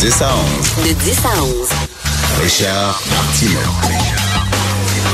10 0.00 0.22
à 0.22 0.34
11. 0.34 0.88
De 0.88 0.92
10 0.94 1.18
à 1.26 1.42
11. 1.42 1.68
Richard 2.42 3.02
Martineau. 3.10 3.60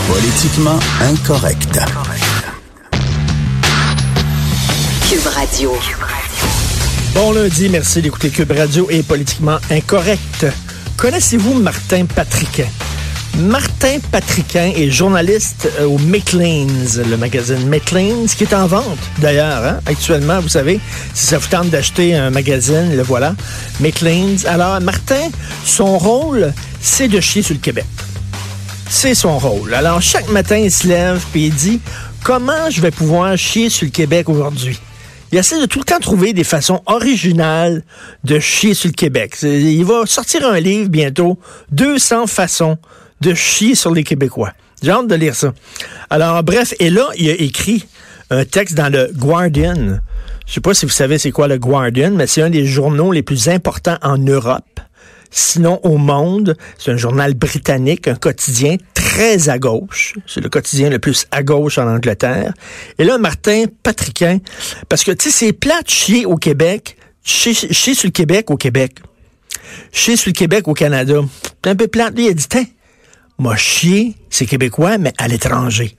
Politiquement 0.07 0.79
incorrect. 1.01 1.81
Cube 5.09 5.27
Radio. 5.27 5.77
Bon 7.15 7.33
lundi, 7.33 7.69
merci 7.69 8.01
d'écouter 8.01 8.31
Cube 8.31 8.53
Radio 8.53 8.89
et 8.89 9.03
Politiquement 9.03 9.59
Incorrect. 9.73 10.47
Connaissez-vous 10.97 11.55
Martin 11.55 12.07
Patriquin? 12.07 12.69
Martin 13.39 13.99
Patriquin 14.11 14.73
est 14.75 14.91
journaliste 14.91 15.69
euh, 15.79 15.85
au 15.85 15.99
Maclean's, 15.99 16.97
le 16.97 17.19
magazine 17.19 17.69
Maclean's, 17.69 18.35
qui 18.35 18.45
est 18.45 18.55
en 18.55 18.67
vente 18.67 18.99
d'ailleurs, 19.19 19.63
hein, 19.63 19.81
actuellement, 19.85 20.41
vous 20.41 20.49
savez. 20.49 20.81
Si 21.13 21.27
ça 21.27 21.37
vous 21.37 21.49
tente 21.49 21.69
d'acheter 21.69 22.15
un 22.15 22.31
magazine, 22.31 22.97
le 22.97 23.03
voilà, 23.03 23.35
Maclean's. 23.81 24.47
Alors, 24.47 24.81
Martin, 24.81 25.29
son 25.65 25.99
rôle, 25.99 26.55
c'est 26.81 27.09
de 27.09 27.21
chier 27.21 27.43
sur 27.43 27.55
le 27.55 27.61
Québec. 27.61 27.85
C'est 28.89 29.15
son 29.15 29.39
rôle. 29.39 29.75
Alors, 29.75 30.01
chaque 30.01 30.31
matin, 30.31 30.57
il 30.57 30.73
se 30.73 30.87
lève 30.87 31.23
puis 31.31 31.47
il 31.47 31.55
dit, 31.55 31.81
comment 32.25 32.71
je 32.71 32.81
vais 32.81 32.91
pouvoir 32.91 33.37
chier 33.37 33.69
sur 33.69 33.85
le 33.85 33.91
Québec 33.91 34.31
aujourd'hui? 34.31 34.81
Il 35.31 35.37
essaie 35.37 35.61
de 35.61 35.67
tout 35.67 35.81
le 35.81 35.85
temps 35.85 35.99
trouver 36.01 36.33
des 36.33 36.45
façons 36.45 36.81
originales 36.87 37.83
de 38.25 38.39
chier 38.39 38.73
sur 38.73 38.89
le 38.89 38.95
Québec. 38.95 39.37
Il 39.43 39.85
va 39.85 40.07
sortir 40.07 40.49
un 40.49 40.59
livre 40.59 40.89
bientôt, 40.89 41.39
200 41.73 42.29
façons 42.29 42.79
de 43.21 43.35
chier 43.35 43.75
sur 43.75 43.93
les 43.93 44.05
Québécois. 44.05 44.53
J'ai 44.83 44.91
hâte 44.91 45.09
de 45.09 45.15
lire 45.15 45.35
ça. 45.35 45.53
Alors, 46.11 46.43
bref, 46.43 46.75
et 46.79 46.91
là, 46.91 47.09
il 47.17 47.31
a 47.31 47.35
écrit 47.35 47.87
un 48.31 48.45
texte 48.45 48.75
dans 48.75 48.93
le 48.93 49.11
Guardian. 49.15 50.01
Je 50.47 50.53
sais 50.53 50.61
pas 50.61 50.75
si 50.75 50.87
vous 50.87 50.93
savez 50.93 51.19
c'est 51.19 51.31
quoi 51.31 51.49
le 51.49 51.59
Guardian, 51.59 52.13
mais 52.13 52.27
c'est 52.27 52.43
un 52.43 52.51
des 52.51 52.67
journaux 52.67 53.13
les 53.13 53.23
plus 53.23 53.49
importants 53.49 53.99
en 54.03 54.19
Europe. 54.19 54.81
Sinon, 55.31 55.81
au 55.83 55.99
monde, 55.99 56.57
c'est 56.79 56.93
un 56.93 56.97
journal 56.97 57.35
britannique, 57.35 58.07
un 58.09 58.15
quotidien 58.15 58.77
très 58.95 59.49
à 59.49 59.59
gauche. 59.59 60.15
C'est 60.27 60.41
le 60.41 60.49
quotidien 60.49 60.89
le 60.89 60.99
plus 60.99 61.27
à 61.31 61.43
gauche 61.43 61.79
en 61.79 61.89
Angleterre. 61.89 62.53
Et 62.99 63.05
là, 63.05 63.19
Martin 63.19 63.65
Patriquin, 63.83 64.39
parce 64.89 65.05
que, 65.05 65.11
tu 65.11 65.31
sais, 65.31 65.47
c'est 65.47 65.53
plat 65.53 65.83
de 65.83 65.91
chier 65.91 66.27
au 66.27 66.37
Québec, 66.37 66.97
chier, 67.25 67.55
sur 67.55 68.07
le 68.07 68.13
Québec 68.13 68.51
au 68.51 68.57
Québec, 68.57 69.01
chier 69.93 70.17
sur 70.17 70.29
le 70.29 70.35
Québec 70.35 70.69
au 70.69 70.75
Canada. 70.75 71.21
C'est 71.65 71.71
un 71.71 71.77
peu 71.77 71.89
plat. 71.89 72.11
Lui, 72.11 72.27
il 72.27 72.31
a 72.31 72.35
dit, 72.35 72.47
m'a 73.39 73.57
chier, 73.57 74.15
c'est 74.31 74.47
québécois, 74.47 74.99
mais 74.99 75.13
à 75.19 75.29
l'étranger. 75.29 75.97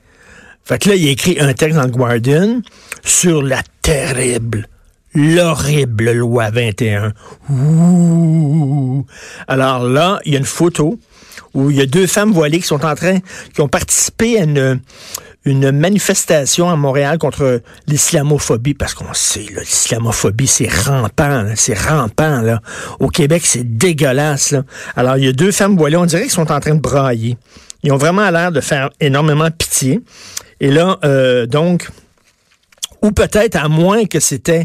Fait 0.64 0.78
que 0.78 0.90
là, 0.90 0.94
il 0.96 1.08
a 1.08 1.10
écrit 1.10 1.38
un 1.40 1.54
texte 1.54 1.76
dans 1.76 1.84
le 1.84 1.90
Guardian 1.90 2.60
sur 3.04 3.42
la 3.42 3.62
terrible, 3.82 4.68
l'horrible 5.14 6.12
loi 6.12 6.50
21. 6.50 7.12
Ouh. 7.50 9.06
Alors 9.46 9.84
là, 9.84 10.20
il 10.24 10.32
y 10.32 10.36
a 10.36 10.38
une 10.38 10.44
photo 10.44 10.98
où 11.54 11.70
il 11.70 11.76
y 11.76 11.80
a 11.80 11.86
deux 11.86 12.06
femmes 12.06 12.32
voilées 12.32 12.58
qui 12.58 12.66
sont 12.66 12.84
en 12.84 12.94
train, 12.94 13.18
qui 13.54 13.60
ont 13.60 13.68
participé 13.68 14.38
à 14.38 14.44
une, 14.44 14.80
une 15.44 15.70
manifestation 15.70 16.68
à 16.68 16.76
Montréal 16.76 17.18
contre 17.18 17.62
l'islamophobie, 17.86 18.74
parce 18.74 18.94
qu'on 18.94 19.12
sait, 19.14 19.46
l'islamophobie, 19.56 20.46
c'est 20.46 20.68
rampant, 20.68 21.46
c'est 21.54 21.78
rampant. 21.78 22.42
Là. 22.42 22.60
Au 23.00 23.08
Québec, 23.08 23.42
c'est 23.44 23.76
dégueulasse. 23.76 24.54
Alors, 24.96 25.16
il 25.16 25.24
y 25.24 25.28
a 25.28 25.32
deux 25.32 25.52
femmes 25.52 25.76
voilées, 25.76 25.96
on 25.96 26.06
dirait 26.06 26.22
qu'elles 26.22 26.30
sont 26.30 26.52
en 26.52 26.60
train 26.60 26.74
de 26.74 26.80
brailler. 26.80 27.36
Ils 27.82 27.92
ont 27.92 27.96
vraiment 27.96 28.28
l'air 28.30 28.52
de 28.52 28.60
faire 28.60 28.90
énormément 29.00 29.50
pitié. 29.50 30.00
Et 30.60 30.70
là, 30.70 30.98
euh, 31.04 31.46
donc, 31.46 31.88
ou 33.02 33.12
peut-être 33.12 33.56
à 33.56 33.68
moins 33.68 34.06
que 34.06 34.20
c'était 34.20 34.64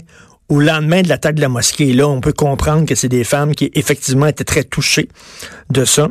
au 0.50 0.60
lendemain 0.60 1.02
de 1.02 1.10
l'attaque 1.10 1.36
de 1.36 1.42
la 1.42 1.50
mosquée. 1.50 1.94
Là, 1.94 2.08
on 2.08 2.22
peut 2.22 2.34
comprendre 2.34 2.86
que 2.86 2.96
c'est 2.96 3.10
des 3.10 3.24
femmes 3.24 3.56
qui 3.56 3.72
effectivement 3.74 4.28
étaient 4.28 4.44
très 4.44 4.64
touchées 4.64 5.08
de 5.70 5.86
ça. 5.86 6.10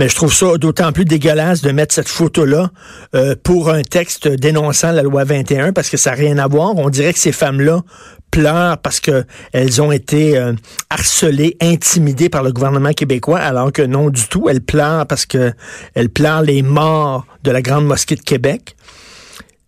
Mais 0.00 0.08
je 0.08 0.14
trouve 0.14 0.32
ça 0.32 0.56
d'autant 0.56 0.92
plus 0.92 1.04
dégueulasse 1.04 1.60
de 1.60 1.72
mettre 1.72 1.94
cette 1.94 2.08
photo-là 2.08 2.70
euh, 3.14 3.34
pour 3.42 3.68
un 3.68 3.82
texte 3.82 4.28
dénonçant 4.28 4.92
la 4.92 5.02
loi 5.02 5.24
21 5.24 5.74
parce 5.74 5.90
que 5.90 5.98
ça 5.98 6.12
n'a 6.12 6.16
rien 6.16 6.38
à 6.38 6.48
voir. 6.48 6.74
On 6.74 6.88
dirait 6.88 7.12
que 7.12 7.18
ces 7.18 7.32
femmes-là 7.32 7.82
pleurent 8.30 8.78
parce 8.78 8.98
que 8.98 9.26
elles 9.52 9.82
ont 9.82 9.92
été 9.92 10.38
euh, 10.38 10.54
harcelées, 10.88 11.58
intimidées 11.60 12.30
par 12.30 12.42
le 12.42 12.50
gouvernement 12.50 12.94
québécois, 12.94 13.40
alors 13.40 13.72
que 13.72 13.82
non 13.82 14.08
du 14.08 14.26
tout. 14.26 14.48
Elles 14.48 14.62
pleurent 14.62 15.06
parce 15.06 15.26
que 15.26 15.52
elles 15.92 16.08
pleurent 16.08 16.44
les 16.44 16.62
morts 16.62 17.26
de 17.44 17.50
la 17.50 17.60
grande 17.60 17.84
mosquée 17.84 18.16
de 18.16 18.22
Québec. 18.22 18.76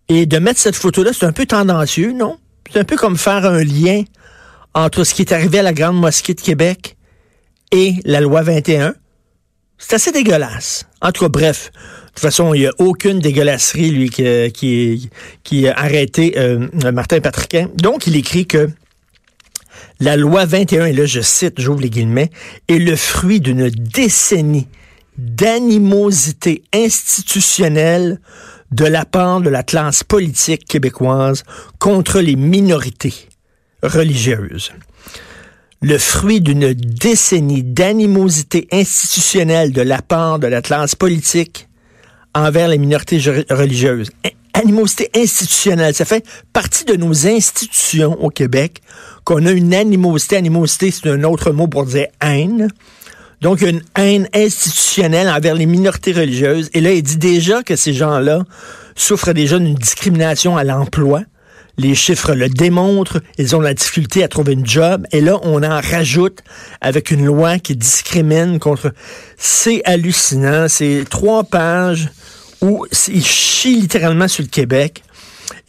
Et 0.09 0.25
de 0.25 0.39
mettre 0.39 0.59
cette 0.59 0.75
photo-là, 0.75 1.11
c'est 1.13 1.27
un 1.27 1.31
peu 1.31 1.45
tendancieux, 1.45 2.11
non? 2.11 2.39
C'est 2.71 2.79
un 2.79 2.85
peu 2.85 2.95
comme 2.95 3.17
faire 3.17 3.45
un 3.45 3.63
lien 3.63 4.01
entre 4.73 5.03
ce 5.03 5.13
qui 5.13 5.21
est 5.21 5.31
arrivé 5.31 5.59
à 5.59 5.63
la 5.63 5.73
grande 5.73 6.01
mosquée 6.01 6.33
de 6.33 6.41
Québec 6.41 6.97
et 7.71 7.97
la 8.03 8.19
loi 8.19 8.41
21. 8.41 8.95
C'est 9.85 9.95
assez 9.95 10.11
dégueulasse. 10.13 10.85
En 11.01 11.11
tout 11.11 11.25
cas, 11.25 11.29
bref. 11.29 11.71
De 11.73 12.09
toute 12.11 12.19
façon, 12.19 12.53
il 12.53 12.61
n'y 12.61 12.67
a 12.67 12.71
aucune 12.77 13.19
dégueulasserie, 13.19 13.91
lui, 13.91 14.09
qui, 14.09 15.67
a 15.67 15.73
arrêté 15.73 16.35
euh, 16.37 16.67
Martin 16.93 17.19
Patriquin. 17.19 17.67
Donc, 17.75 18.07
il 18.07 18.15
écrit 18.15 18.45
que 18.45 18.69
la 19.99 20.15
loi 20.15 20.45
21, 20.45 20.85
et 20.85 20.93
là, 20.93 21.05
je 21.05 21.19
cite, 21.19 21.59
j'ouvre 21.59 21.81
les 21.81 21.89
guillemets, 21.89 22.29
est 22.69 22.77
le 22.77 22.95
fruit 22.95 23.41
d'une 23.41 23.69
décennie 23.69 24.67
d'animosité 25.17 26.63
institutionnelle 26.73 28.21
de 28.71 28.85
la 28.85 29.05
part 29.05 29.41
de 29.41 29.49
la 29.49 29.63
classe 29.63 30.03
politique 30.03 30.65
québécoise 30.65 31.43
contre 31.77 32.21
les 32.21 32.37
minorités 32.37 33.27
religieuses 33.83 34.71
le 35.83 35.97
fruit 35.97 36.39
d'une 36.39 36.73
décennie 36.73 37.61
d'animosité 37.61 38.69
institutionnelle 38.71 39.73
de 39.73 39.81
la 39.81 40.01
part 40.01 40.39
de 40.39 40.47
la 40.47 40.61
classe 40.61 40.95
politique 40.95 41.67
envers 42.33 42.69
les 42.69 42.77
minorités 42.77 43.19
religieuses. 43.49 44.09
Animosité 44.53 45.09
institutionnelle, 45.13 45.93
ça 45.93 46.05
fait 46.05 46.25
partie 46.53 46.85
de 46.85 46.95
nos 46.95 47.27
institutions 47.27 48.17
au 48.23 48.29
Québec 48.29 48.81
qu'on 49.25 49.45
a 49.45 49.51
une 49.51 49.73
animosité. 49.73 50.37
Animosité, 50.37 50.89
c'est 50.89 51.09
un 51.09 51.23
autre 51.23 51.51
mot 51.51 51.67
pour 51.67 51.85
dire 51.85 52.07
haine. 52.21 52.69
Donc, 53.41 53.61
une 53.61 53.81
haine 53.97 54.29
institutionnelle 54.33 55.27
envers 55.27 55.53
les 55.53 55.65
minorités 55.65 56.13
religieuses. 56.13 56.69
Et 56.73 56.79
là, 56.79 56.93
il 56.93 57.03
dit 57.03 57.17
déjà 57.17 57.61
que 57.61 57.75
ces 57.75 57.93
gens-là 57.93 58.43
souffrent 58.95 59.33
déjà 59.33 59.59
d'une 59.59 59.75
discrimination 59.75 60.55
à 60.55 60.63
l'emploi. 60.63 61.23
Les 61.77 61.95
chiffres 61.95 62.33
le 62.33 62.49
démontrent. 62.49 63.21
Ils 63.37 63.55
ont 63.55 63.61
la 63.61 63.73
difficulté 63.73 64.23
à 64.23 64.27
trouver 64.27 64.53
une 64.53 64.65
job. 64.65 65.05
Et 65.11 65.21
là, 65.21 65.39
on 65.43 65.63
en 65.63 65.81
rajoute 65.81 66.39
avec 66.81 67.11
une 67.11 67.25
loi 67.25 67.59
qui 67.59 67.75
discrimine 67.75 68.59
contre... 68.59 68.93
C'est 69.37 69.81
hallucinant. 69.85 70.67
C'est 70.67 71.03
trois 71.09 71.43
pages 71.43 72.09
où 72.61 72.85
ils 73.07 73.25
chient 73.25 73.81
littéralement 73.81 74.27
sur 74.27 74.43
le 74.43 74.49
Québec. 74.49 75.03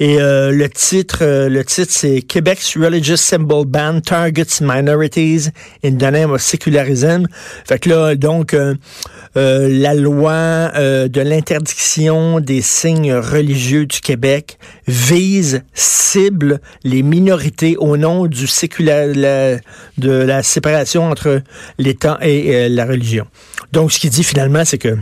Et 0.01 0.21
euh, 0.21 0.51
le 0.51 0.69
titre, 0.69 1.19
euh, 1.23 1.49
le 1.49 1.65
titre, 1.65 1.93
c'est 1.93 2.23
Québec's 2.23 2.77
Religious 2.77 3.17
Symbol 3.17 3.65
Ban 3.67 4.01
Targets 4.01 4.61
Minorities 4.61 5.51
in 5.85 5.93
the 5.93 6.11
Name 6.11 6.33
of 6.33 6.43
Secularism. 6.43 7.27
Fait 7.65 7.79
que 7.79 7.91
là, 7.91 8.15
donc, 8.15 8.55
euh, 8.55 8.75
la 9.35 9.95
loi 9.95 10.71
de 10.75 11.21
l'interdiction 11.21 12.41
des 12.41 12.63
signes 12.63 13.15
religieux 13.15 13.87
du 13.87 14.01
Québec 14.01 14.59
vise, 14.87 15.63
cible 15.73 16.61
les 16.85 17.03
minorités 17.03 17.77
au 17.77 17.97
nom 17.97 18.27
du 18.27 18.47
sécular, 18.47 19.09
de 19.09 20.13
la 20.13 20.43
séparation 20.43 21.11
entre 21.11 21.43
l'État 21.79 22.19
et 22.23 22.69
la 22.69 22.85
religion. 22.85 23.27
Donc, 23.73 23.93
ce 23.93 23.99
qu'il 23.99 24.11
dit 24.11 24.25
finalement, 24.25 24.65
c'est 24.65 24.79
que 24.79 24.97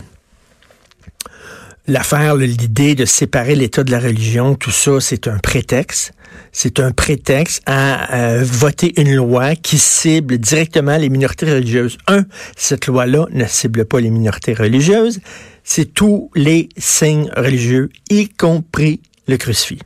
l'affaire, 1.87 2.37
l'idée 2.37 2.95
de 2.95 3.05
séparer 3.05 3.55
l'État 3.55 3.85
de 3.85 3.91
la 3.91 4.01
religion, 4.01 4.55
tout 4.55 4.71
ça, 4.71 5.01
c'est 5.01 5.29
un 5.29 5.39
prétexte. 5.39 6.13
C'est 6.51 6.81
un 6.81 6.93
prétexte 6.93 7.63
à 7.67 8.39
voter 8.43 8.99
une 9.01 9.15
loi 9.15 9.55
qui 9.55 9.79
cible 9.79 10.39
directement 10.39 10.97
les 10.97 11.09
minorités 11.09 11.47
religieuses. 11.47 11.99
Un, 12.09 12.25
cette 12.57 12.87
loi-là 12.87 13.27
ne 13.33 13.45
cible 13.47 13.85
pas 13.85 14.01
les 14.01 14.11
minorités 14.11 14.55
religieuses, 14.55 15.21
c'est 15.65 15.93
tous 15.93 16.31
les 16.35 16.69
signes 16.77 17.31
religieux, 17.37 17.91
y 18.11 18.29
compris 18.29 19.01
le 19.29 19.37
crucifix 19.37 19.81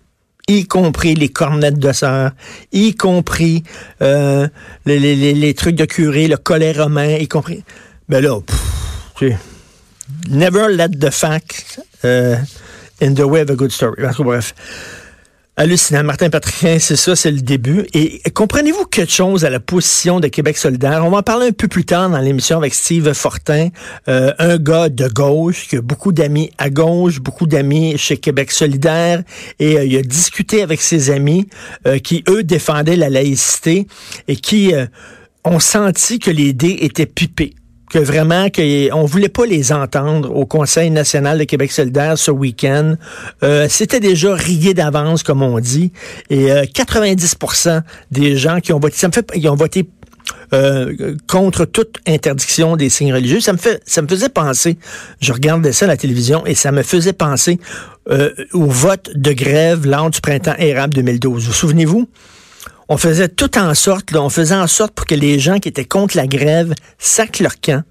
y 0.49 0.66
compris 0.66 1.14
les 1.14 1.28
cornettes 1.28 1.78
de 1.78 1.92
sœur, 1.92 2.31
y 2.72 2.94
compris 2.94 3.64
euh, 4.00 4.46
les, 4.84 5.54
trucs 5.54 5.75
de 5.75 5.84
curé, 5.84 6.28
le 6.28 6.37
collet 6.37 6.72
romain, 6.72 7.16
y 7.16 7.28
compris... 7.28 7.64
Ben 8.08 8.22
là, 8.22 8.38
pff, 8.40 9.37
never 10.29 10.69
let 10.69 11.00
the 11.00 11.11
fact 11.11 11.81
uh, 12.05 12.37
in 13.00 13.14
the 13.14 13.26
way 13.26 13.43
of 13.43 13.50
a 13.50 13.56
good 13.56 13.73
story. 13.73 14.03
bref. 14.19 14.55
Hallucinant. 15.58 16.05
Martin 16.05 16.29
Patricien, 16.29 16.79
c'est 16.79 16.97
ça, 16.97 17.17
c'est 17.17 17.31
le 17.31 17.41
début. 17.41 17.87
Et 17.94 18.20
comprenez-vous 18.35 18.85
quelque 18.85 19.11
chose 19.11 19.43
à 19.47 19.49
la 19.49 19.58
position 19.58 20.20
de 20.20 20.29
Québec 20.29 20.58
solidaire? 20.58 21.03
On 21.03 21.08
va 21.08 21.19
en 21.19 21.23
parler 21.23 21.47
un 21.47 21.53
peu 21.53 21.67
plus 21.67 21.87
tard 21.87 22.11
dans 22.11 22.19
l'émission 22.19 22.58
avec 22.58 22.75
Steve 22.75 23.11
Fortin, 23.14 23.70
euh, 24.06 24.35
un 24.38 24.58
gars 24.58 24.91
de 24.91 25.08
gauche 25.08 25.67
qui 25.67 25.76
a 25.76 25.81
beaucoup 25.81 26.12
d'amis 26.12 26.50
à 26.59 26.69
gauche, 26.69 27.20
beaucoup 27.20 27.47
d'amis 27.47 27.97
chez 27.97 28.19
Québec 28.19 28.50
solidaire. 28.50 29.23
Et 29.59 29.79
euh, 29.79 29.85
il 29.87 29.97
a 29.97 30.02
discuté 30.02 30.61
avec 30.61 30.82
ses 30.82 31.11
amis 31.11 31.49
euh, 31.87 32.00
qui, 32.00 32.23
eux, 32.29 32.43
défendaient 32.43 32.97
la 32.97 33.09
laïcité 33.09 33.87
et 34.29 34.37
qui 34.37 34.75
ont 35.43 35.59
senti 35.59 36.19
que 36.19 36.31
les 36.31 36.52
dés 36.52 36.81
étaient 36.82 37.06
pipés 37.06 37.55
que 37.91 37.99
vraiment 37.99 38.49
qu'on 38.50 39.05
voulait 39.05 39.29
pas 39.29 39.47
les 39.47 39.73
entendre 39.73 40.35
au 40.35 40.47
Conseil 40.47 40.91
national 40.91 41.38
de 41.38 41.44
Québec 41.44 41.73
solidaire 41.73 42.19
ce 42.19 42.31
week-end. 42.31 42.94
Euh, 43.43 43.67
C'était 43.69 44.00
déjà 44.00 44.35
rigué 44.35 44.75
d'avance, 44.75 45.23
comme 45.23 45.43
on 45.43 45.59
dit. 45.61 45.93
Et 46.31 46.47
90% 46.49 47.69
euh, 47.69 47.81
des 48.11 48.37
gens 48.37 48.61
qui 48.61 48.73
ont 48.73 48.81
voté, 48.81 48.97
ça 48.97 49.09
me 49.09 49.12
fait, 49.12 49.31
ils 49.35 49.49
ont 49.49 49.56
voté 49.56 49.88
euh, 50.53 51.17
contre 51.27 51.65
toute 51.65 51.99
interdiction 52.06 52.77
des 52.77 52.88
signes 52.88 53.12
religieux. 53.12 53.41
Ça 53.41 53.53
me 53.53 53.59
fait, 53.59 53.83
ça 53.85 54.03
me 54.03 54.09
faisait 54.09 54.29
penser. 54.29 54.79
Je 55.21 55.33
regardais 55.33 55.73
ça 55.73 55.87
à 55.87 55.88
la 55.88 55.97
télévision 55.97 56.47
et 56.47 56.55
ça 56.55 56.71
me 56.73 56.83
faisait 56.83 57.12
penser 57.12 57.59
euh, 58.11 58.31
au 58.53 58.67
vote 58.67 59.11
de 59.15 59.33
grève 59.33 59.87
lors 59.87 60.11
du 60.11 60.21
printemps 60.21 60.55
érable 60.59 60.94
2012. 60.94 61.47
Vous 61.47 61.53
souvenez-vous? 61.53 62.09
On 62.88 62.97
faisait 62.97 63.29
tout 63.29 63.59
en 63.59 63.75
sorte, 63.75 64.12
là, 64.12 64.23
on 64.23 64.29
faisait 64.29 64.55
en 64.55 64.67
sorte 64.67 64.93
pour 64.93 65.06
que 65.06 65.15
les 65.15 65.38
gens 65.38 65.59
qui 65.59 65.69
étaient 65.69 65.85
contre 65.85 66.17
la 66.17 66.27
grève 66.27 66.73
sacent 66.99 67.41
leur 67.41 67.61
camp. 67.61 67.83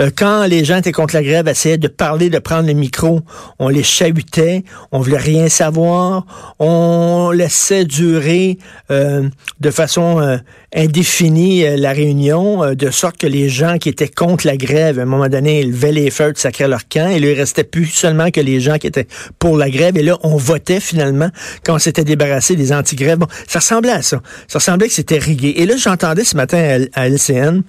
Euh, 0.00 0.10
quand 0.14 0.44
les 0.46 0.64
gens 0.64 0.76
étaient 0.76 0.92
contre 0.92 1.14
la 1.14 1.22
grève, 1.22 1.48
essayaient 1.48 1.78
de 1.78 1.88
parler, 1.88 2.30
de 2.30 2.38
prendre 2.38 2.66
le 2.66 2.72
micro, 2.72 3.20
on 3.58 3.68
les 3.68 3.82
chahutait, 3.82 4.64
on 4.92 5.00
voulait 5.00 5.16
rien 5.16 5.48
savoir, 5.48 6.26
on 6.58 7.30
laissait 7.32 7.84
durer 7.84 8.58
euh, 8.90 9.28
de 9.60 9.70
façon 9.70 10.20
euh, 10.20 10.36
indéfinie 10.74 11.64
la 11.76 11.92
réunion, 11.92 12.74
de 12.74 12.90
sorte 12.90 13.16
que 13.16 13.26
les 13.26 13.48
gens 13.48 13.78
qui 13.78 13.88
étaient 13.88 14.08
contre 14.08 14.46
la 14.46 14.56
grève, 14.56 14.98
à 14.98 15.02
un 15.02 15.06
moment 15.06 15.28
donné, 15.28 15.60
ils 15.60 15.70
levaient 15.70 15.92
les 15.92 16.10
feux, 16.10 16.32
sacraient 16.34 16.68
leur 16.68 16.88
camp, 16.88 17.08
et 17.08 17.20
là, 17.20 17.30
il 17.30 17.38
restait 17.38 17.64
plus 17.64 17.86
seulement 17.86 18.30
que 18.30 18.40
les 18.40 18.60
gens 18.60 18.78
qui 18.78 18.88
étaient 18.88 19.06
pour 19.38 19.56
la 19.56 19.70
grève, 19.70 19.96
et 19.96 20.02
là, 20.02 20.18
on 20.22 20.36
votait 20.36 20.80
finalement 20.80 21.30
quand 21.64 21.74
on 21.74 21.78
s'était 21.78 22.04
débarrassé 22.04 22.56
des 22.56 22.72
anti-grèves. 22.72 23.18
Bon, 23.18 23.28
ça 23.46 23.60
ressemblait 23.60 23.92
à 23.92 24.02
ça. 24.02 24.20
Ça 24.48 24.58
ressemblait 24.58 24.88
que 24.88 24.94
c'était 24.94 25.18
rigué. 25.18 25.54
Et 25.56 25.66
là, 25.66 25.76
j'entendais 25.76 26.24
ce 26.24 26.36
matin 26.36 26.84
à 26.94 27.08
LCN, 27.08 27.62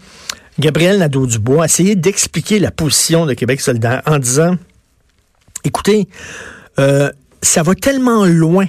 Gabriel 0.59 0.99
Nadeau-Dubois 0.99 1.65
essayer 1.65 1.95
d'expliquer 1.95 2.59
la 2.59 2.71
position 2.71 3.25
de 3.25 3.33
Québec 3.33 3.59
solidaire 3.59 4.01
en 4.05 4.19
disant, 4.19 4.55
écoutez, 5.63 6.07
euh, 6.79 7.11
ça 7.41 7.61
va 7.63 7.75
tellement 7.75 8.25
loin 8.25 8.65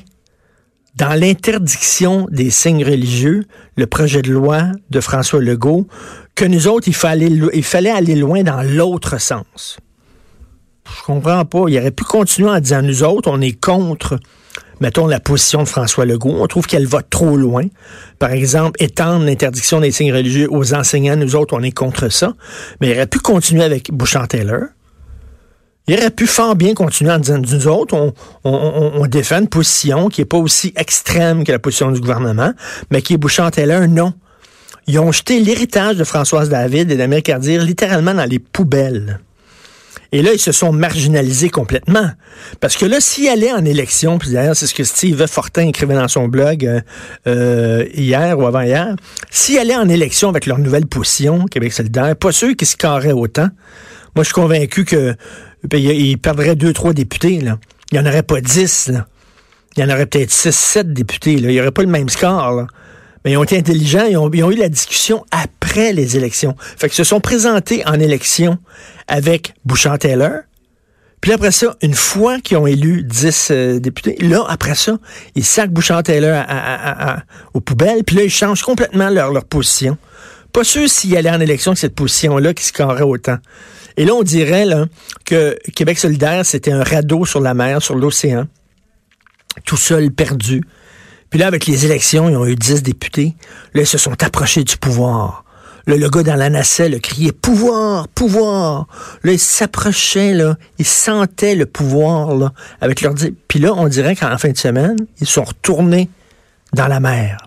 dans 0.96 1.18
l'interdiction 1.18 2.26
des 2.30 2.50
signes 2.50 2.84
religieux, 2.84 3.44
le 3.76 3.86
projet 3.86 4.22
de 4.22 4.32
loi 4.32 4.64
de 4.90 5.00
François 5.00 5.40
Legault, 5.40 5.86
que 6.34 6.44
nous 6.44 6.68
autres, 6.68 6.88
il 6.88 6.94
fallait, 6.94 7.28
il 7.28 7.64
fallait 7.64 7.90
aller 7.90 8.14
loin 8.14 8.42
dans 8.42 8.62
l'autre 8.62 9.20
sens. 9.20 9.78
Je 10.86 11.02
comprends 11.04 11.44
pas. 11.44 11.64
Il 11.68 11.78
aurait 11.78 11.90
pu 11.90 12.04
continuer 12.04 12.48
en 12.48 12.60
disant, 12.60 12.82
nous 12.82 13.02
autres, 13.02 13.30
on 13.30 13.40
est 13.40 13.58
contre 13.60 14.18
mettons, 14.80 15.06
la 15.06 15.20
position 15.20 15.62
de 15.62 15.68
François 15.68 16.04
Legault. 16.04 16.36
On 16.38 16.46
trouve 16.46 16.66
qu'elle 16.66 16.86
va 16.86 17.02
trop 17.02 17.36
loin. 17.36 17.64
Par 18.18 18.30
exemple, 18.30 18.82
étendre 18.82 19.24
l'interdiction 19.24 19.80
des 19.80 19.90
signes 19.90 20.12
religieux 20.12 20.48
aux 20.50 20.74
enseignants, 20.74 21.16
nous 21.16 21.36
autres, 21.36 21.56
on 21.56 21.62
est 21.62 21.72
contre 21.72 22.08
ça. 22.08 22.32
Mais 22.80 22.88
il 22.88 22.94
aurait 22.94 23.06
pu 23.06 23.18
continuer 23.18 23.64
avec 23.64 23.90
Bouchard-Taylor. 23.90 24.64
Il 25.88 25.96
aurait 25.96 26.10
pu 26.10 26.26
fort 26.26 26.56
bien 26.56 26.74
continuer 26.74 27.12
en 27.12 27.18
disant, 27.18 27.38
nous 27.38 27.68
autres, 27.68 28.12
on, 28.44 29.06
défend 29.06 29.38
une 29.38 29.48
position 29.48 30.08
qui 30.08 30.20
n'est 30.20 30.26
pas 30.26 30.38
aussi 30.38 30.72
extrême 30.76 31.44
que 31.44 31.52
la 31.52 31.60
position 31.60 31.92
du 31.92 32.00
gouvernement, 32.00 32.52
mais 32.90 33.02
qui 33.02 33.14
est 33.14 33.18
Bouchard-Taylor, 33.18 33.86
non. 33.86 34.12
Ils 34.88 34.98
ont 34.98 35.12
jeté 35.12 35.40
l'héritage 35.40 35.96
de 35.96 36.04
Françoise 36.04 36.48
David 36.48 36.90
et 36.90 36.96
d'Amérique 36.96 37.26
Cardir 37.26 37.62
littéralement 37.62 38.14
dans 38.14 38.28
les 38.28 38.38
poubelles. 38.38 39.20
Et 40.12 40.22
là, 40.22 40.32
ils 40.32 40.40
se 40.40 40.52
sont 40.52 40.72
marginalisés 40.72 41.50
complètement. 41.50 42.10
Parce 42.60 42.76
que 42.76 42.86
là, 42.86 43.00
s'ils 43.00 43.28
allaient 43.28 43.52
en 43.52 43.64
élection, 43.64 44.18
puis 44.18 44.30
d'ailleurs, 44.30 44.56
c'est 44.56 44.66
ce 44.66 44.74
que 44.74 44.84
Steve 44.84 45.26
Fortin 45.26 45.68
écrivait 45.68 45.94
dans 45.94 46.08
son 46.08 46.28
blog 46.28 46.64
euh, 46.64 46.80
euh, 47.26 47.84
hier 47.94 48.38
ou 48.38 48.46
avant-hier, 48.46 48.94
s'ils 49.30 49.58
allaient 49.58 49.76
en 49.76 49.88
élection 49.88 50.28
avec 50.28 50.46
leur 50.46 50.58
nouvelle 50.58 50.86
position, 50.86 51.46
Québec 51.46 51.72
solidaire, 51.72 52.14
pas 52.16 52.32
ceux 52.32 52.54
qui 52.54 52.66
se 52.66 52.76
carraient 52.76 53.12
autant. 53.12 53.48
Moi, 54.14 54.22
je 54.22 54.26
suis 54.26 54.34
convaincu 54.34 54.84
que 54.84 55.14
ben, 55.68 56.16
perdraient 56.18 56.56
deux, 56.56 56.72
trois 56.72 56.92
députés. 56.92 57.40
Là. 57.40 57.58
Il 57.92 57.98
n'y 57.98 58.06
en 58.06 58.10
aurait 58.10 58.22
pas 58.22 58.40
dix. 58.40 58.90
Il 59.76 59.82
y 59.82 59.84
en 59.84 59.90
aurait 59.90 60.06
peut-être 60.06 60.30
six, 60.30 60.54
sept 60.54 60.92
députés. 60.92 61.34
Il 61.34 61.46
n'y 61.46 61.60
aurait 61.60 61.70
pas 61.70 61.82
le 61.82 61.88
même 61.88 62.08
score. 62.08 62.66
Mais 63.26 63.32
ils 63.32 63.36
ont 63.38 63.42
été 63.42 63.58
intelligents, 63.58 64.04
ils 64.08 64.16
ont, 64.16 64.30
eu 64.30 64.54
la 64.54 64.68
discussion 64.68 65.26
après 65.32 65.92
les 65.92 66.16
élections. 66.16 66.54
Fait 66.60 66.86
qu'ils 66.86 66.94
se 66.94 67.02
sont 67.02 67.18
présentés 67.18 67.84
en 67.84 67.98
élection 67.98 68.56
avec 69.08 69.52
Bouchard-Taylor. 69.64 70.42
Puis 71.20 71.32
après 71.32 71.50
ça, 71.50 71.74
une 71.82 71.94
fois 71.94 72.38
qu'ils 72.40 72.56
ont 72.56 72.68
élu 72.68 73.02
10 73.02 73.48
euh, 73.50 73.80
députés, 73.80 74.16
là, 74.20 74.44
après 74.48 74.76
ça, 74.76 74.98
ils 75.34 75.44
sacent 75.44 75.70
Bouchard-Taylor 75.70 76.44
aux 77.52 77.60
poubelles, 77.60 78.04
puis 78.04 78.14
là, 78.14 78.22
ils 78.22 78.30
changent 78.30 78.62
complètement 78.62 79.10
leur, 79.10 79.44
position. 79.44 79.98
Pas 80.52 80.62
sûr 80.62 80.88
s'il 80.88 81.16
allait 81.16 81.28
en 81.28 81.40
élection 81.40 81.72
avec 81.72 81.80
cette 81.80 81.96
position-là 81.96 82.54
qui 82.54 82.62
se 82.62 82.72
carrait 82.72 83.02
autant. 83.02 83.38
Et 83.96 84.04
là, 84.04 84.14
on 84.14 84.22
dirait 84.22 84.66
là, 84.66 84.86
que 85.24 85.58
Québec 85.74 85.98
solidaire, 85.98 86.46
c'était 86.46 86.70
un 86.70 86.84
radeau 86.84 87.24
sur 87.24 87.40
la 87.40 87.54
mer, 87.54 87.82
sur 87.82 87.96
l'océan, 87.96 88.46
tout 89.64 89.76
seul 89.76 90.12
perdu, 90.12 90.62
puis 91.30 91.40
là, 91.40 91.46
avec 91.46 91.66
les 91.66 91.84
élections, 91.84 92.28
ils 92.28 92.36
ont 92.36 92.46
eu 92.46 92.56
10 92.56 92.82
députés. 92.82 93.34
Là, 93.74 93.82
ils 93.82 93.86
se 93.86 93.98
sont 93.98 94.22
approchés 94.22 94.64
du 94.64 94.76
pouvoir. 94.76 95.44
Là, 95.86 95.96
le 95.96 96.08
gars 96.08 96.24
dans 96.24 96.34
la 96.34 96.50
nacelle 96.50 97.00
criait 97.00 97.32
pouvoir, 97.32 98.08
pouvoir. 98.08 98.88
Là, 99.22 99.32
ils 99.32 99.38
s'approchaient, 99.38 100.34
là. 100.34 100.56
Ils 100.78 100.86
sentaient 100.86 101.54
le 101.54 101.66
pouvoir, 101.66 102.34
là, 102.34 102.52
avec 102.80 103.02
leur 103.02 103.14
Puis 103.46 103.60
là, 103.60 103.72
on 103.72 103.86
dirait 103.86 104.16
qu'en 104.16 104.36
fin 104.36 104.50
de 104.50 104.58
semaine, 104.58 104.96
ils 105.20 105.28
sont 105.28 105.44
retournés 105.44 106.08
dans 106.72 106.88
la 106.88 106.98
mer. 106.98 107.38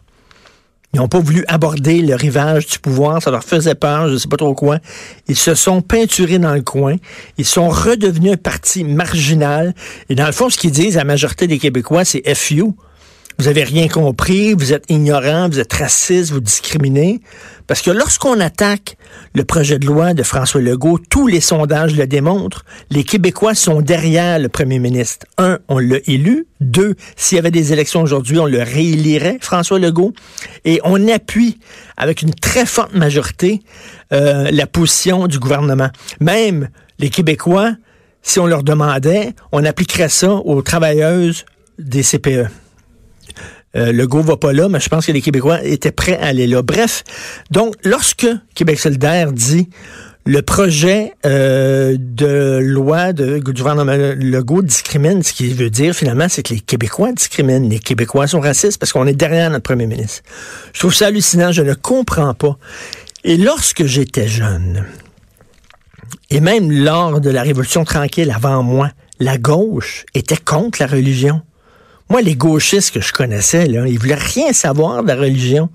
Ils 0.94 1.00
n'ont 1.00 1.08
pas 1.08 1.20
voulu 1.20 1.44
aborder 1.48 2.02
le 2.02 2.16
rivage 2.16 2.66
du 2.66 2.80
pouvoir, 2.80 3.22
ça 3.22 3.30
leur 3.30 3.44
faisait 3.44 3.76
peur, 3.76 4.08
je 4.08 4.14
ne 4.14 4.18
sais 4.18 4.28
pas 4.28 4.38
trop 4.38 4.56
quoi. 4.56 4.80
Ils 5.28 5.36
se 5.36 5.54
sont 5.54 5.82
peinturés 5.82 6.40
dans 6.40 6.56
le 6.56 6.64
coin, 6.64 6.96
ils 7.38 7.46
sont 7.46 7.70
redevenus 7.70 8.34
un 8.34 8.38
parti 8.38 8.84
marginal. 8.84 9.76
Et 10.10 10.16
dans 10.16 10.26
le 10.26 10.32
fond, 10.32 10.50
ce 10.50 10.58
qu'ils 10.58 10.72
disent 10.72 10.96
la 10.96 11.04
majorité 11.04 11.46
des 11.46 11.60
Québécois, 11.60 12.06
c'est 12.06 12.24
FU 12.34 12.64
vous 13.40 13.48
avez 13.48 13.64
rien 13.64 13.88
compris, 13.88 14.54
vous 14.54 14.74
êtes 14.74 14.84
ignorant, 14.90 15.48
vous 15.48 15.60
êtes 15.60 15.72
raciste, 15.72 16.32
vous 16.32 16.42
discriminez. 16.42 17.22
Parce 17.68 17.82
que 17.82 17.90
lorsqu'on 17.90 18.38
attaque 18.42 18.98
le 19.34 19.46
projet 19.46 19.80
de 19.80 19.88
loi 19.88 20.14
de 20.14 20.24
François 20.24 20.60
Legault, 20.60 21.00
tous 21.10 21.26
les 21.26 21.40
sondages 21.40 21.96
le 21.96 22.06
démontrent, 22.06 22.66
les 22.90 23.06
Québécois 23.06 23.56
sont 23.56 23.82
derrière 23.82 24.40
le 24.40 24.50
premier 24.50 24.78
ministre. 24.78 25.26
Un, 25.38 25.60
on 25.70 25.80
l'a 25.80 26.00
élu. 26.06 26.48
Deux, 26.60 26.96
s'il 27.16 27.38
y 27.38 27.40
avait 27.40 27.50
des 27.50 27.72
élections 27.72 28.02
aujourd'hui, 28.02 28.40
on 28.40 28.46
le 28.46 28.62
réélirait, 28.62 29.38
François 29.40 29.80
Legault. 29.80 30.12
Et 30.66 30.82
on 30.84 31.08
appuie 31.08 31.60
avec 31.96 32.22
une 32.22 32.34
très 32.34 32.66
forte 32.66 32.94
majorité 32.94 33.62
euh, 34.12 34.50
la 34.52 34.68
position 34.68 35.28
du 35.28 35.40
gouvernement. 35.40 35.92
Même 36.20 36.68
les 37.00 37.10
Québécois, 37.10 37.72
si 38.22 38.40
on 38.40 38.48
leur 38.48 38.64
demandait, 38.64 39.34
on 39.54 39.64
appliquerait 39.64 40.10
ça 40.10 40.34
aux 40.34 40.62
travailleuses 40.62 41.46
des 41.78 42.04
CPE. 42.04 42.50
Euh, 43.76 43.92
le 43.92 44.08
go 44.08 44.22
va 44.22 44.38
pas 44.38 44.54
là, 44.54 44.68
mais 44.68 44.80
je 44.80 44.90
pense 44.90 45.06
que 45.06 45.12
les 45.12 45.22
Québécois 45.22 45.64
étaient 45.64 45.92
prêts 45.92 46.18
à 46.18 46.28
aller 46.28 46.48
là. 46.48 46.62
Bref, 46.62 47.04
donc 47.52 47.76
lorsque 47.84 48.28
Québec 48.56 48.80
solidaire 48.80 49.32
dit 49.32 49.70
le 50.26 50.42
projet 50.42 51.14
euh, 51.26 51.98
de 52.00 52.60
loi 52.62 53.14
de, 53.14 53.40
du 53.40 53.54
gouvernement 53.54 53.96
Legault 53.96 54.62
discrimine, 54.62 55.24
ce 55.24 55.34
qui 55.34 55.54
veut 55.54 55.70
dire 55.70 55.94
finalement, 55.96 56.28
c'est 56.30 56.44
que 56.44 56.54
les 56.54 56.60
Québécois 56.60 57.12
discriminent. 57.14 57.68
Les 57.70 57.80
Québécois 57.80 58.28
sont 58.28 58.40
racistes 58.40 58.80
parce 58.80 58.92
qu'on 58.92 59.08
est 59.08 59.14
derrière 59.14 59.50
notre 59.50 59.64
premier 59.64 59.88
ministre. 59.88 60.22
Je 60.74 60.80
trouve 60.80 60.94
ça 60.94 61.08
hallucinant, 61.08 61.52
je 61.52 61.62
ne 61.62 61.74
comprends 61.74 62.34
pas. 62.34 62.58
Et 63.24 63.38
lorsque 63.38 63.86
j'étais 63.86 64.28
jeune, 64.28 64.86
et 66.30 66.42
même 66.42 66.72
lors 66.72 67.22
de 67.22 67.30
la 67.30 67.42
Révolution 67.42 67.84
tranquille 67.84 68.32
avant 68.32 68.62
moi, 68.62 68.92
la 69.20 69.38
gauche 69.38 70.06
était 70.14 70.38
contre 70.38 70.80
la 70.82 70.88
religion. 70.88 71.42
Moi, 72.10 72.24
les 72.24 72.36
gauchistes 72.36 72.92
que 72.92 73.02
je 73.02 73.14
connaissais, 73.14 73.68
là, 73.68 73.86
ils 73.88 74.00
voulaient 74.00 74.16
rien 74.16 74.52
savoir 74.52 75.04
de 75.04 75.10
la 75.10 75.16
religion. 75.16 75.70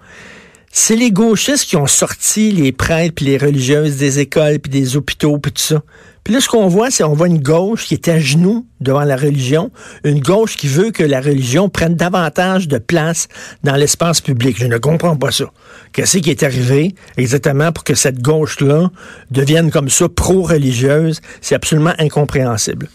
C'est 0.73 0.97
les 0.97 1.13
gauchistes 1.13 1.65
qui 1.65 1.77
ont 1.77 1.87
sorti 1.87 2.51
les 2.51 2.73
prêtres 2.73 3.15
puis 3.15 3.27
les 3.27 3.39
religieuses 3.39 3.99
des 3.99 4.19
écoles 4.19 4.59
puis 4.59 4.69
des 4.69 4.97
hôpitaux 4.97 5.39
puis 5.39 5.53
tout 5.53 5.63
ça. 5.63 5.83
Puis 6.25 6.35
là, 6.35 6.41
ce 6.41 6.49
qu'on 6.49 6.67
voit, 6.67 6.91
c'est 6.91 7.05
on 7.05 7.13
voit 7.13 7.29
une 7.29 7.41
gauche 7.41 7.85
qui 7.85 7.95
est 7.95 8.09
à 8.09 8.19
genoux 8.19 8.67
devant 8.81 9.05
la 9.05 9.15
religion, 9.15 9.71
une 10.03 10.19
gauche 10.19 10.57
qui 10.57 10.67
veut 10.67 10.91
que 10.91 11.05
la 11.05 11.21
religion 11.21 11.69
prenne 11.69 11.95
davantage 11.95 12.67
de 12.67 12.79
place 12.79 13.29
dans 13.63 13.77
l'espace 13.77 14.21
public. 14.21 14.57
Je 14.59 14.67
ne 14.67 14.79
comprends 14.79 15.17
pas 15.17 15.31
ça. 15.31 15.45
Qu'est-ce 15.93 16.19
qui 16.19 16.31
est 16.31 16.43
arrivé 16.43 16.97
exactement 17.17 17.71
pour 17.71 17.85
que 17.85 17.95
cette 17.95 18.21
gauche-là 18.21 18.91
devienne 19.31 19.71
comme 19.71 19.89
ça 19.89 20.09
pro-religieuse? 20.09 21.21
C'est 21.41 21.55
absolument 21.55 21.95
incompréhensible 21.99 22.89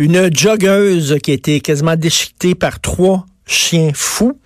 une 0.00 0.34
joggeuse 0.34 1.18
qui 1.22 1.30
a 1.30 1.34
été 1.34 1.60
quasiment 1.60 1.94
déchiquetée 1.94 2.54
par 2.54 2.80
trois 2.80 3.26
chiens 3.44 3.90
fous. 3.94 4.40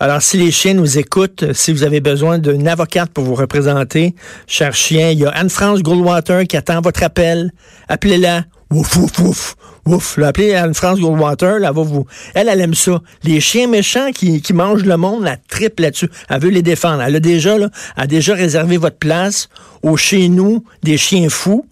Alors, 0.00 0.22
si 0.22 0.38
les 0.38 0.50
chiens 0.50 0.72
nous 0.72 0.98
écoutent, 0.98 1.52
si 1.52 1.74
vous 1.74 1.82
avez 1.82 2.00
besoin 2.00 2.38
d'une 2.38 2.66
avocate 2.66 3.10
pour 3.10 3.22
vous 3.24 3.34
représenter, 3.34 4.14
cher 4.46 4.74
chien, 4.74 5.10
il 5.10 5.18
y 5.18 5.26
a 5.26 5.28
Anne-France 5.28 5.82
Goldwater 5.82 6.46
qui 6.46 6.56
attend 6.56 6.80
votre 6.80 7.02
appel. 7.02 7.52
Appelez-la. 7.88 8.44
Ouf, 8.70 8.96
ouf, 8.96 9.18
ouf. 9.18 9.56
Ouf, 9.84 10.16
là, 10.16 10.28
appelez 10.28 10.54
Anne-France 10.54 11.00
Goldwater, 11.00 11.58
là, 11.58 11.70
va 11.70 11.82
vous... 11.82 12.06
Elle, 12.34 12.48
elle 12.48 12.62
aime 12.62 12.74
ça. 12.74 13.02
Les 13.24 13.40
chiens 13.40 13.66
méchants 13.66 14.10
qui, 14.12 14.42
mangent 14.54 14.84
le 14.84 14.96
monde, 14.96 15.24
la 15.24 15.36
tripe 15.36 15.80
là-dessus. 15.80 16.08
Elle 16.30 16.40
veut 16.40 16.48
les 16.48 16.62
défendre. 16.62 17.02
Elle 17.02 17.16
a 17.16 17.20
déjà, 17.20 17.58
là, 17.58 17.68
a 17.96 18.06
déjà 18.06 18.32
réservé 18.34 18.78
votre 18.78 18.96
place 18.96 19.50
au 19.82 19.98
chez 19.98 20.30
nous 20.30 20.64
des 20.82 20.96
chiens 20.96 21.28
fous 21.28 21.66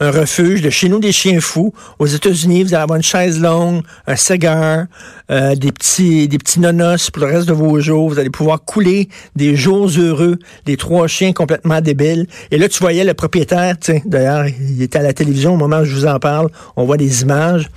un 0.00 0.10
refuge 0.10 0.62
de 0.62 0.70
chez 0.70 0.88
nous 0.88 0.98
des 0.98 1.12
chiens 1.12 1.40
fous. 1.40 1.72
Aux 1.98 2.06
États-Unis, 2.06 2.64
vous 2.64 2.74
allez 2.74 2.82
avoir 2.82 2.96
une 2.96 3.02
chaise 3.02 3.40
longue, 3.40 3.82
un 4.06 4.16
cigare, 4.16 4.86
euh, 5.30 5.54
des 5.54 5.72
petits 5.72 6.28
des 6.28 6.38
petits 6.38 6.60
nonos 6.60 7.10
pour 7.10 7.24
le 7.24 7.32
reste 7.32 7.48
de 7.48 7.52
vos 7.52 7.78
jours. 7.80 8.08
Vous 8.08 8.18
allez 8.18 8.30
pouvoir 8.30 8.64
couler 8.64 9.08
des 9.36 9.56
jours 9.56 9.88
heureux, 9.96 10.38
des 10.64 10.76
trois 10.76 11.06
chiens 11.06 11.32
complètement 11.32 11.80
débiles. 11.80 12.26
Et 12.50 12.58
là, 12.58 12.68
tu 12.68 12.78
voyais 12.80 13.04
le 13.04 13.14
propriétaire, 13.14 13.76
d'ailleurs, 14.04 14.46
il 14.46 14.82
était 14.82 14.98
à 14.98 15.02
la 15.02 15.12
télévision 15.12 15.54
au 15.54 15.56
moment 15.56 15.80
où 15.80 15.84
je 15.84 15.94
vous 15.94 16.06
en 16.06 16.18
parle. 16.18 16.48
On 16.76 16.84
voit 16.84 16.96
des 16.96 17.22
images. 17.22 17.68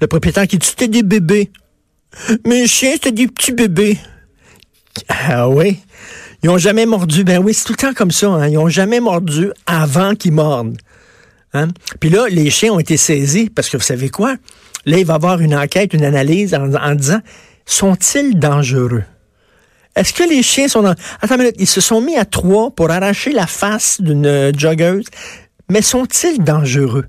Le 0.00 0.06
propriétaire 0.06 0.46
qui 0.46 0.58
dit, 0.58 0.66
c'était 0.66 0.88
des 0.88 1.02
bébés. 1.02 1.50
Mes 2.46 2.66
chiens, 2.66 2.92
c'était 2.94 3.12
des 3.12 3.26
petits 3.26 3.52
bébés. 3.52 3.98
Ah 5.08 5.48
oui? 5.48 5.80
Ils 6.42 6.50
ont 6.50 6.58
jamais 6.58 6.86
mordu. 6.86 7.24
Ben 7.24 7.42
oui, 7.42 7.54
c'est 7.54 7.64
tout 7.64 7.72
le 7.72 7.78
temps 7.78 7.94
comme 7.94 8.10
ça. 8.10 8.28
Hein. 8.28 8.48
Ils 8.48 8.58
ont 8.58 8.68
jamais 8.68 9.00
mordu 9.00 9.50
avant 9.66 10.14
qu'ils 10.14 10.32
mordent. 10.32 10.76
Hein? 11.54 11.68
Puis 12.00 12.10
là, 12.10 12.26
les 12.28 12.50
chiens 12.50 12.72
ont 12.72 12.78
été 12.78 12.96
saisis 12.96 13.48
parce 13.48 13.68
que 13.68 13.76
vous 13.76 13.82
savez 13.82 14.10
quoi? 14.10 14.36
Là, 14.86 14.98
il 14.98 15.06
va 15.06 15.14
y 15.14 15.16
avoir 15.16 15.40
une 15.40 15.54
enquête, 15.54 15.94
une 15.94 16.04
analyse 16.04 16.54
en, 16.54 16.94
disant, 16.94 17.20
sont-ils 17.64 18.38
dangereux? 18.38 19.04
Est-ce 19.96 20.12
que 20.12 20.28
les 20.28 20.42
chiens 20.42 20.68
sont 20.68 20.82
dans... 20.82 20.94
Attends 21.22 21.36
une 21.36 21.42
minute, 21.42 21.56
ils 21.58 21.68
se 21.68 21.80
sont 21.80 22.00
mis 22.00 22.16
à 22.16 22.24
trois 22.24 22.70
pour 22.70 22.90
arracher 22.90 23.32
la 23.32 23.46
face 23.46 24.00
d'une 24.00 24.52
joggeuse, 24.58 25.06
mais 25.70 25.80
sont-ils 25.80 26.42
dangereux? 26.42 27.06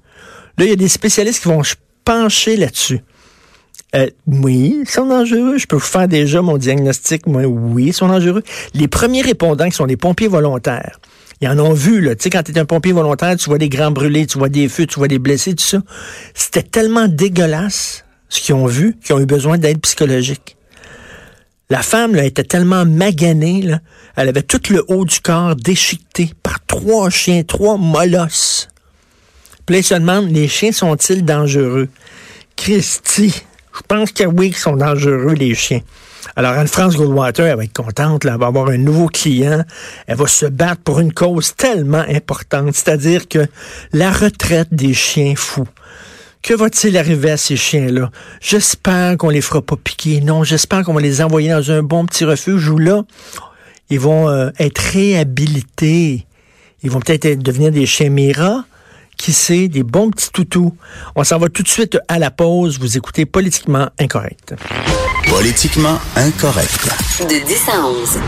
Là, 0.57 0.65
il 0.65 0.69
y 0.69 0.73
a 0.73 0.77
des 0.77 0.87
spécialistes 0.87 1.41
qui 1.41 1.49
vont 1.49 1.63
pencher 2.05 2.55
là-dessus. 2.55 3.01
Euh, 3.95 4.09
oui, 4.27 4.77
ils 4.81 4.89
sont 4.89 5.07
dangereux. 5.07 5.57
Je 5.57 5.65
peux 5.65 5.77
vous 5.77 5.81
faire 5.81 6.07
déjà 6.07 6.41
mon 6.41 6.57
diagnostic. 6.57 7.23
Oui, 7.25 7.85
ils 7.87 7.93
sont 7.93 8.07
dangereux. 8.07 8.43
Les 8.73 8.87
premiers 8.87 9.21
répondants 9.21 9.69
qui 9.69 9.75
sont 9.75 9.87
des 9.87 9.97
pompiers 9.97 10.27
volontaires, 10.27 10.99
ils 11.41 11.47
en 11.47 11.59
ont 11.59 11.73
vu, 11.73 12.01
là. 12.01 12.15
Tu 12.15 12.23
sais, 12.23 12.29
quand 12.29 12.43
tu 12.43 12.57
un 12.57 12.65
pompier 12.65 12.93
volontaire, 12.93 13.35
tu 13.35 13.49
vois 13.49 13.57
des 13.57 13.69
grands 13.69 13.91
brûlés, 13.91 14.25
tu 14.25 14.37
vois 14.37 14.49
des 14.49 14.69
feux, 14.69 14.85
tu 14.85 14.95
vois 14.95 15.07
des 15.07 15.19
blessés, 15.19 15.53
tout 15.53 15.63
ça. 15.63 15.79
C'était 16.33 16.63
tellement 16.63 17.07
dégueulasse, 17.07 18.05
ce 18.29 18.41
qu'ils 18.41 18.55
ont 18.55 18.65
vu, 18.65 18.97
qu'ils 19.03 19.15
ont 19.15 19.19
eu 19.19 19.25
besoin 19.25 19.57
d'aide 19.57 19.79
psychologique. 19.81 20.55
La 21.69 21.81
femme, 21.81 22.15
là, 22.15 22.23
était 22.23 22.43
tellement 22.43 22.85
maganée, 22.85 23.61
là. 23.61 23.79
Elle 24.15 24.29
avait 24.29 24.43
tout 24.43 24.61
le 24.69 24.85
haut 24.87 25.03
du 25.03 25.19
corps 25.19 25.55
déchiqueté 25.55 26.31
par 26.41 26.63
trois 26.65 27.09
chiens, 27.09 27.43
trois 27.43 27.77
molosses. 27.77 28.69
Puis 29.65 29.83
se 29.83 29.95
demandent, 29.95 30.31
les 30.31 30.47
chiens 30.47 30.71
sont-ils 30.71 31.25
dangereux? 31.25 31.89
Christy, 32.55 33.33
je 33.75 33.81
pense 33.87 34.11
que 34.11 34.23
oui, 34.23 34.49
qu'ils 34.51 34.59
sont 34.59 34.77
dangereux, 34.77 35.33
les 35.33 35.55
chiens. 35.55 35.81
Alors, 36.35 36.51
Anne-France 36.53 36.95
Goldwater, 36.95 37.45
elle 37.45 37.57
va 37.57 37.63
être 37.63 37.73
contente, 37.73 38.23
là, 38.23 38.33
elle 38.33 38.39
va 38.39 38.47
avoir 38.47 38.69
un 38.69 38.77
nouveau 38.77 39.07
client. 39.07 39.63
Elle 40.07 40.17
va 40.17 40.27
se 40.27 40.45
battre 40.45 40.81
pour 40.81 40.99
une 40.99 41.13
cause 41.13 41.55
tellement 41.55 42.03
importante, 42.09 42.73
c'est-à-dire 42.73 43.27
que 43.27 43.47
la 43.93 44.11
retraite 44.11 44.69
des 44.71 44.93
chiens 44.93 45.33
fous. 45.35 45.67
Que 46.41 46.53
va-t-il 46.53 46.95
arriver 46.97 47.31
à 47.31 47.37
ces 47.37 47.57
chiens-là? 47.57 48.11
J'espère 48.39 49.17
qu'on 49.17 49.29
les 49.29 49.41
fera 49.41 49.63
pas 49.63 49.77
piquer. 49.77 50.21
Non, 50.21 50.43
j'espère 50.43 50.83
qu'on 50.83 50.93
va 50.93 51.01
les 51.01 51.21
envoyer 51.21 51.49
dans 51.49 51.71
un 51.71 51.81
bon 51.81 52.05
petit 52.05 52.23
refuge 52.23 52.69
où 52.69 52.77
là, 52.77 53.03
ils 53.89 53.99
vont 53.99 54.29
euh, 54.29 54.51
être 54.59 54.77
réhabilités. 54.77 56.27
Ils 56.83 56.91
vont 56.91 56.99
peut-être 56.99 57.39
devenir 57.39 57.71
des 57.71 57.87
chiens 57.87 58.13
qui 59.17 59.33
sait, 59.33 59.67
des 59.67 59.81
bons 59.81 60.11
petits 60.11 60.31
toutous. 60.31 60.77
On 61.15 61.23
s'en 61.23 61.39
va 61.39 61.49
tout 61.49 61.63
de 61.63 61.67
suite 61.67 61.97
à 62.07 62.19
la 62.19 62.29
pause. 62.29 62.79
Vous 62.79 62.95
écoutez 62.95 63.25
Politiquement 63.25 63.89
Incorrect. 63.97 64.53
Politiquement 65.29 65.99
Incorrect. 66.15 66.87
De 67.21 67.45
10 67.45 67.69
à 67.69 67.85
11. 67.85 68.19